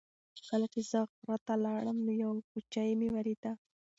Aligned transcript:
کله 0.49 0.65
چې 0.73 0.81
زه 0.91 0.99
غره 1.25 1.39
ته 1.45 1.53
لاړم 1.65 1.97
نو 2.05 2.11
یوه 2.23 2.39
کوچۍ 2.51 2.89
مې 2.99 3.07
ولیده. 3.15 3.51